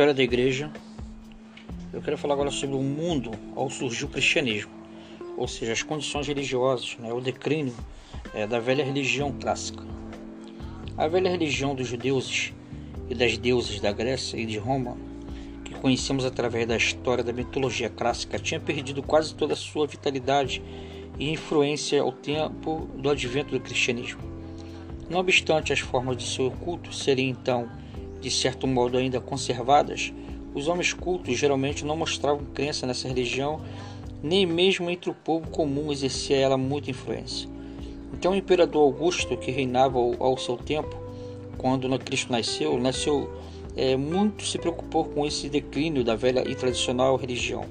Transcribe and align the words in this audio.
história 0.00 0.14
da 0.14 0.22
igreja, 0.22 0.70
eu 1.92 2.00
quero 2.00 2.16
falar 2.16 2.32
agora 2.32 2.50
sobre 2.50 2.74
o 2.74 2.82
mundo 2.82 3.32
ao 3.54 3.68
surgir 3.68 4.06
o 4.06 4.08
cristianismo, 4.08 4.72
ou 5.36 5.46
seja, 5.46 5.72
as 5.72 5.82
condições 5.82 6.26
religiosas, 6.26 6.96
né, 6.98 7.12
o 7.12 7.20
declínio 7.20 7.74
é, 8.32 8.46
da 8.46 8.58
velha 8.58 8.82
religião 8.82 9.30
clássica. 9.30 9.84
A 10.96 11.06
velha 11.06 11.28
religião 11.28 11.74
dos 11.74 11.86
judeus 11.86 12.50
e 13.10 13.14
das 13.14 13.36
deusas 13.36 13.78
da 13.78 13.92
Grécia 13.92 14.38
e 14.38 14.46
de 14.46 14.56
Roma, 14.56 14.96
que 15.66 15.74
conhecemos 15.74 16.24
através 16.24 16.66
da 16.66 16.78
história 16.78 17.22
da 17.22 17.34
mitologia 17.34 17.90
clássica, 17.90 18.38
tinha 18.38 18.58
perdido 18.58 19.02
quase 19.02 19.34
toda 19.34 19.52
a 19.52 19.56
sua 19.56 19.86
vitalidade 19.86 20.62
e 21.18 21.30
influência 21.30 22.00
ao 22.00 22.10
tempo 22.10 22.88
do 22.96 23.10
advento 23.10 23.50
do 23.50 23.60
cristianismo. 23.60 24.22
Não 25.10 25.20
obstante 25.20 25.74
as 25.74 25.80
formas 25.80 26.16
de 26.16 26.26
seu 26.26 26.50
culto 26.50 26.90
serem 26.90 27.28
então 27.28 27.68
de 28.20 28.30
certo 28.30 28.66
modo 28.66 28.98
ainda 28.98 29.20
conservadas, 29.20 30.12
os 30.54 30.68
homens 30.68 30.92
cultos 30.92 31.38
geralmente 31.38 31.84
não 31.84 31.96
mostravam 31.96 32.44
crença 32.52 32.86
nessa 32.86 33.08
religião, 33.08 33.60
nem 34.22 34.44
mesmo 34.44 34.90
entre 34.90 35.10
o 35.10 35.14
povo 35.14 35.48
comum 35.48 35.92
exercia 35.92 36.36
ela 36.36 36.56
muita 36.56 36.90
influência. 36.90 37.48
Então 38.12 38.32
o 38.32 38.36
imperador 38.36 38.82
Augusto, 38.82 39.36
que 39.36 39.50
reinava 39.50 39.98
ao, 39.98 40.36
seu 40.36 40.56
tempo, 40.56 40.94
quando 41.56 41.98
Cristo 41.98 42.32
nasceu, 42.32 42.78
nasceu 42.78 43.30
é, 43.76 43.96
muito 43.96 44.44
se 44.44 44.58
preocupou 44.58 45.04
com 45.04 45.24
esse 45.24 45.48
declínio 45.48 46.04
da 46.04 46.16
velha 46.16 46.44
e 46.46 46.54
tradicional 46.54 47.16
religião 47.16 47.64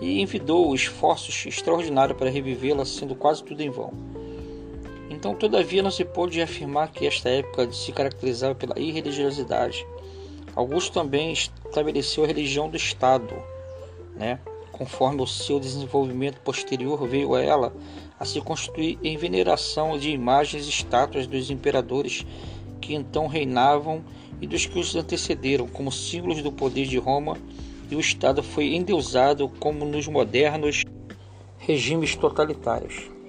e 0.00 0.20
envidou 0.20 0.74
esforços 0.74 1.46
extraordinários 1.46 2.16
para 2.16 2.30
revivê-la, 2.30 2.84
sendo 2.84 3.14
quase 3.14 3.44
tudo 3.44 3.60
em 3.60 3.70
vão. 3.70 3.92
Então, 5.20 5.34
todavia, 5.34 5.82
não 5.82 5.90
se 5.90 6.02
pode 6.02 6.40
afirmar 6.40 6.90
que 6.90 7.06
esta 7.06 7.28
época 7.28 7.70
se 7.72 7.92
caracterizava 7.92 8.54
pela 8.54 8.78
irreligiosidade. 8.80 9.86
Augusto 10.56 10.94
também 10.94 11.30
estabeleceu 11.30 12.24
a 12.24 12.26
religião 12.26 12.70
do 12.70 12.76
Estado, 12.78 13.34
né? 14.16 14.40
conforme 14.72 15.20
o 15.20 15.26
seu 15.26 15.60
desenvolvimento 15.60 16.40
posterior 16.40 17.06
veio 17.06 17.34
a 17.34 17.42
ela 17.42 17.70
a 18.18 18.24
se 18.24 18.40
constituir 18.40 18.98
em 19.04 19.14
veneração 19.18 19.98
de 19.98 20.08
imagens 20.08 20.64
e 20.64 20.70
estátuas 20.70 21.26
dos 21.26 21.50
imperadores 21.50 22.24
que 22.80 22.94
então 22.94 23.26
reinavam 23.26 24.02
e 24.40 24.46
dos 24.46 24.64
que 24.64 24.78
os 24.78 24.96
antecederam, 24.96 25.68
como 25.68 25.92
símbolos 25.92 26.42
do 26.42 26.50
poder 26.50 26.86
de 26.86 26.96
Roma, 26.96 27.36
e 27.90 27.94
o 27.94 28.00
Estado 28.00 28.42
foi 28.42 28.74
endeusado 28.74 29.50
como 29.60 29.84
nos 29.84 30.08
modernos 30.08 30.82
regimes 31.58 32.16
totalitários 32.16 33.19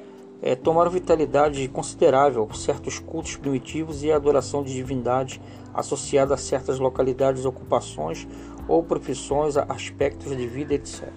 é, 0.42 0.56
tomaram 0.56 0.89
vitalidade 0.89 1.67
considerável 1.67 2.50
certos 2.53 2.97
cultos 2.97 3.36
primitivos 3.36 4.03
e 4.03 4.11
a 4.11 4.16
adoração 4.16 4.64
de 4.64 4.73
divindade 4.73 5.39
associada 5.73 6.34
a 6.34 6.38
certas 6.38 6.80
localidades, 6.80 7.45
ocupações 7.45 8.28
ou 8.67 8.84
profissões, 8.84 9.56
aspectos 9.56 10.36
de 10.36 10.47
vida, 10.47 10.73
etc. 10.73 11.08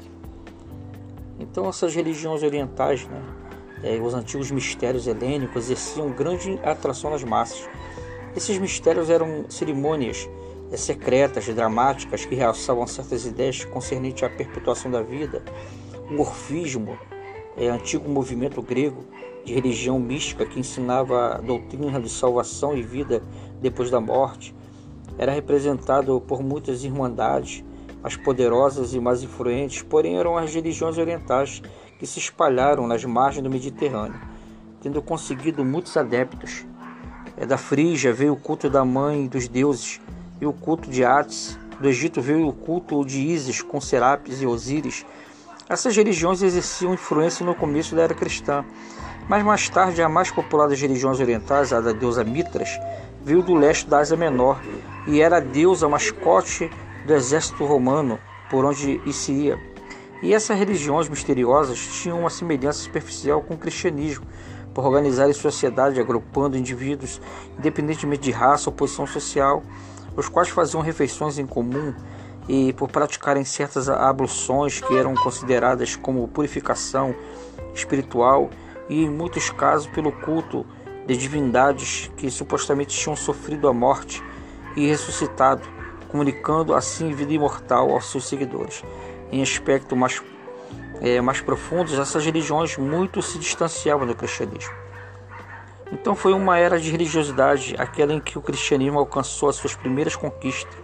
Então 1.41 1.69
essas 1.69 1.95
religiões 1.95 2.43
orientais, 2.43 3.07
né, 3.07 3.23
é, 3.83 3.99
os 3.99 4.15
antigos 4.15 4.51
mistérios 4.51 5.07
helênicos, 5.07 5.65
exerciam 5.65 6.11
grande 6.11 6.59
atração 6.63 7.11
nas 7.11 7.25
massas. 7.25 7.69
Esses 8.37 8.59
mistérios 8.59 9.09
eram 9.09 9.47
cerimônias 9.49 10.29
é, 10.71 10.77
secretas, 10.77 11.47
dramáticas, 11.47 12.25
que 12.25 12.35
realçavam 12.35 12.87
certas 12.87 13.25
ideias 13.25 13.65
concernentes 13.65 14.23
à 14.23 14.29
perpetuação 14.29 14.91
da 14.91 15.03
vida, 15.03 15.43
o 16.11 16.21
orfismo, 16.21 16.99
é, 17.57 17.69
antigo 17.69 18.09
movimento 18.09 18.61
grego 18.61 19.05
de 19.45 19.53
religião 19.53 19.99
mística 19.99 20.47
que 20.47 20.59
ensinava 20.59 21.35
a 21.35 21.39
doutrina 21.39 22.01
de 22.01 22.09
salvação 22.09 22.77
e 22.77 22.83
vida 22.83 23.23
depois 23.61 23.91
da 23.91 24.01
morte. 24.01 24.55
Era 25.19 25.33
representado 25.33 26.21
por 26.21 26.43
muitas 26.43 26.83
irmandades, 26.83 27.65
mais 28.03 28.17
poderosas 28.17 28.95
e 28.95 29.01
mais 29.01 29.23
influentes, 29.23 29.83
porém 29.83 30.19
eram 30.19 30.37
as 30.37 30.55
religiões 30.55 30.99
orientais 30.99 31.63
que 31.99 32.07
se 32.07 32.19
espalharam 32.19 32.87
nas 32.87 33.05
margens 33.05 33.43
do 33.43 33.51
Mediterrâneo, 33.51 34.21
tendo 34.83 35.01
conseguido 35.01 35.65
muitos 35.65 35.97
adeptos. 35.97 36.67
É, 37.37 37.47
da 37.47 37.57
Frígia 37.57 38.13
veio 38.13 38.33
o 38.33 38.37
culto 38.37 38.69
da 38.69 38.85
mãe 38.85 39.27
dos 39.27 39.49
deuses 39.49 40.01
e 40.41 40.47
o 40.47 40.53
culto 40.53 40.91
de 40.91 41.05
Atis. 41.05 41.59
Do 41.81 41.89
Egito 41.89 42.21
veio 42.21 42.47
o 42.47 42.53
culto 42.53 43.05
de 43.05 43.21
Ísis 43.21 43.61
com 43.63 43.81
Serapis 43.81 44.41
e 44.41 44.47
Osíris, 44.47 45.05
essas 45.69 45.97
religiões 45.97 46.43
exerciam 46.43 46.93
influência 46.93 47.45
no 47.45 47.55
começo 47.55 47.97
da 47.97 48.03
era 48.03 48.15
cristã, 48.15 48.65
mas 49.29 49.43
mais 49.43 49.69
tarde 49.69 50.03
a 50.03 50.09
mais 50.09 50.31
popular 50.31 50.69
das 50.69 50.81
religiões 50.81 51.19
orientais, 51.21 51.73
a 51.73 51.81
da 51.81 51.93
deusa 51.93 52.23
Mitras, 52.23 52.79
veio 53.25 53.43
do 53.43 53.55
leste 53.55 53.89
da 53.89 53.99
Ásia 53.99 54.17
Menor 54.17 54.61
e 55.07 55.21
era 55.21 55.39
a 55.39 55.41
deusa 55.41 55.89
mascote 55.89 56.71
do 57.07 57.15
exército 57.15 57.65
romano 57.65 58.19
por 58.51 58.65
onde 58.65 59.01
se 59.13 59.33
ia. 59.33 59.59
E 60.23 60.35
essas 60.35 60.59
religiões 60.59 61.09
misteriosas 61.09 61.79
tinham 61.79 62.21
uma 62.21 62.31
semelhança 62.31 62.81
superficial 62.81 63.43
com 63.43 63.55
o 63.55 63.59
cristianismo, 63.59 64.27
por 64.75 64.85
organizarem 64.85 65.33
sociedade 65.33 66.01
agrupando 66.01 66.59
indivíduos 66.59 67.21
independentemente 67.59 68.23
de 68.23 68.31
raça 68.31 68.69
ou 68.69 68.77
posição 68.77 69.07
social, 69.07 69.63
os 70.17 70.29
quais 70.29 70.49
faziam 70.49 70.83
refeições 70.83 71.39
em 71.39 71.47
comum 71.47 71.95
e 72.49 72.73
por 72.75 72.91
praticarem 72.91 73.45
certas 73.45 73.89
abluções 73.89 74.81
que 74.81 74.97
eram 74.97 75.15
consideradas 75.15 75.97
como 75.97 76.29
purificação 76.29 77.15
espiritual 77.75 78.51
e 78.89 79.05
em 79.05 79.11
muitos 79.11 79.51
casos 79.51 79.87
pelo 79.89 80.13
culto 80.13 80.67
de 81.07 81.17
divindades 81.17 82.11
que 82.17 82.31
supostamente 82.31 82.97
tinham 82.97 83.17
sofrido 83.17 83.69
a 83.69 83.73
morte 83.73 84.23
e 84.77 84.87
ressuscitado, 84.87 85.63
comunicando 86.09 86.75
assim 86.75 87.13
vida 87.13 87.33
imortal 87.33 87.91
aos 87.91 88.11
seus 88.11 88.27
seguidores. 88.29 88.83
Em 89.31 89.43
aspectos 89.43 89.97
mais, 89.97 90.23
é, 91.01 91.21
mais 91.21 91.41
profundos, 91.41 91.99
essas 91.99 92.25
religiões 92.25 92.77
muito 92.77 93.23
se 93.23 93.39
distanciavam 93.39 94.07
do 94.07 94.15
cristianismo. 94.15 94.73
Então 95.93 96.15
foi 96.15 96.33
uma 96.33 96.59
era 96.59 96.79
de 96.79 96.91
religiosidade, 96.91 97.75
aquela 97.79 98.13
em 98.13 98.21
que 98.21 98.39
o 98.39 98.43
cristianismo 98.43 98.99
alcançou 98.99 99.49
as 99.49 99.57
suas 99.57 99.75
primeiras 99.75 100.17
conquistas 100.17 100.75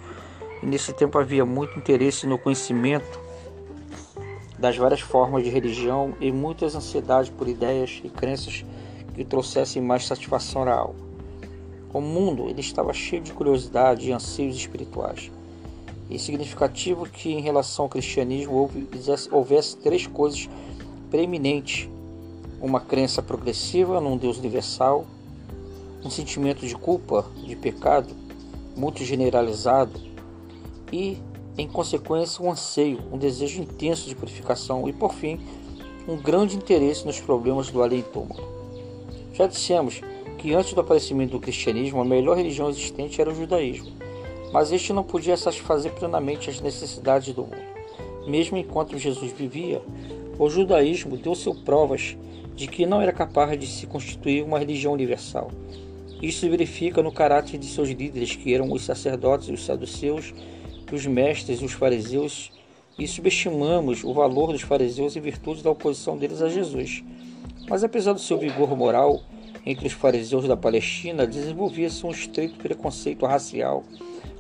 e 0.63 0.67
nesse 0.67 0.93
tempo 0.93 1.19
havia 1.19 1.45
muito 1.45 1.79
interesse 1.79 2.27
no 2.27 2.39
conhecimento 2.39 3.21
das 4.59 4.77
várias 4.77 5.01
formas 5.01 5.43
de 5.43 5.49
religião 5.49 6.15
e 6.21 6.31
muitas 6.31 6.75
ansiedades 6.75 7.31
por 7.31 7.49
ideias 7.49 8.01
e 8.05 8.11
crenças 8.11 8.65
que 9.15 9.25
trouxessem 9.25 9.81
mais 9.81 10.07
satisfação 10.07 10.63
à 10.65 10.75
alma. 10.75 11.11
O 11.93 12.01
mundo 12.01 12.49
ele 12.49 12.61
estava 12.61 12.93
cheio 12.93 13.23
de 13.23 13.33
curiosidade 13.33 14.09
e 14.09 14.13
anseios 14.13 14.57
espirituais. 14.57 15.31
E 16.11 16.19
significativo 16.19 17.09
que 17.09 17.33
em 17.33 17.41
relação 17.41 17.85
ao 17.85 17.89
cristianismo 17.89 18.69
houvesse 19.31 19.77
três 19.77 20.07
coisas 20.07 20.49
preeminentes: 21.11 21.89
uma 22.61 22.81
crença 22.81 23.23
progressiva 23.23 24.01
num 24.01 24.17
Deus 24.17 24.39
universal, 24.39 25.07
um 26.05 26.11
sentimento 26.11 26.67
de 26.67 26.75
culpa, 26.75 27.25
de 27.45 27.57
pecado, 27.57 28.15
muito 28.77 29.05
generalizado 29.05 30.10
e, 30.93 31.19
em 31.57 31.67
consequência, 31.67 32.45
um 32.45 32.51
anseio, 32.51 33.01
um 33.13 33.19
desejo 33.19 33.63
intenso 33.63 34.09
de 34.09 34.15
purificação 34.15 34.89
e, 34.89 34.93
por 34.93 35.15
fim, 35.15 35.41
um 36.09 36.17
grande 36.17 36.57
interesse 36.57 37.07
nos 37.07 37.21
problemas 37.21 37.71
do 37.71 37.83
além-túmulo. 37.83 38.43
Já 39.33 39.47
dissemos 39.47 40.01
que 40.39 40.55
antes 40.55 40.73
do 40.73 40.81
aparecimento 40.81 41.33
do 41.33 41.41
cristianismo, 41.41 42.01
a 42.01 42.05
melhor 42.05 42.37
religião 42.37 42.69
existente 42.69 43.21
era 43.21 43.31
o 43.31 43.35
judaísmo, 43.35 43.93
mas 44.53 44.73
este 44.73 44.93
não 44.93 45.05
podia 45.05 45.37
satisfazer 45.37 45.93
plenamente 45.93 46.51
as 46.51 46.61
necessidades 46.61 47.35
do 47.35 47.43
mundo. 47.43 47.71
Mesmo 48.27 48.57
enquanto 48.57 48.99
Jesus 48.99 49.33
vivia, 49.33 49.83
o 50.39 50.49
judaísmo 50.49 51.17
deu-se 51.17 51.53
provas 51.63 52.17
de 52.57 52.67
que 52.67 52.87
não 52.87 53.01
era 53.01 53.13
capaz 53.13 53.59
de 53.59 53.67
se 53.67 53.87
constituir 53.87 54.43
uma 54.43 54.59
religião 54.59 54.93
universal. 54.93 55.51
Isso 56.23 56.41
se 56.41 56.49
verifica 56.49 57.03
no 57.03 57.13
caráter 57.13 57.59
de 57.59 57.67
seus 57.67 57.89
líderes, 57.89 58.37
que 58.37 58.53
eram 58.53 58.71
os 58.71 58.85
sacerdotes 58.85 59.49
e 59.49 59.53
os 59.53 59.65
saduceus, 59.65 60.35
os 60.95 61.07
mestres 61.07 61.61
e 61.61 61.65
os 61.65 61.73
fariseus 61.73 62.53
e 62.99 63.07
subestimamos 63.07 64.05
o 64.05 64.13
valor 64.13 64.53
dos 64.53 64.63
fariseus 64.63 65.17
em 65.17 65.21
virtude 65.21 65.63
da 65.63 65.71
oposição 65.71 66.19
deles 66.19 66.43
a 66.43 66.49
Jesus. 66.49 67.03
Mas 67.69 67.83
apesar 67.83 68.13
do 68.13 68.21
seu 68.21 68.39
vigor 68.39 68.77
moral, 68.77 69.23
entre 69.65 69.87
os 69.87 69.93
fariseus 69.93 70.47
da 70.47 70.57
Palestina 70.57 71.27
desenvolvia-se 71.27 72.05
um 72.05 72.11
estreito 72.11 72.59
preconceito 72.59 73.27
racial, 73.27 73.85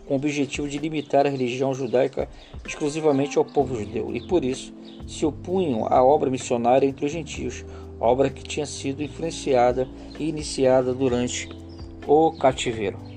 com 0.07 0.15
o 0.15 0.17
objetivo 0.17 0.69
de 0.69 0.79
limitar 0.79 1.27
a 1.27 1.31
religião 1.31 1.73
judaica 1.73 2.29
exclusivamente 2.67 3.39
ao 3.39 3.45
povo 3.45 3.77
judeu, 3.77 4.15
e 4.15 4.27
por 4.27 4.45
isso 4.45 4.75
se 5.07 5.25
opunham 5.25 5.87
à 5.87 6.03
obra 6.03 6.31
missionária 6.31 6.87
entre 6.87 7.07
os 7.07 7.13
gentios, 7.13 7.65
obra 7.99 8.31
que 8.31 8.43
tinha 8.43 8.67
sido 8.67 9.03
influenciada 9.03 9.89
e 10.19 10.29
iniciada 10.29 10.93
durante 10.93 11.49
o 12.07 12.33
cativeiro. 12.33 13.10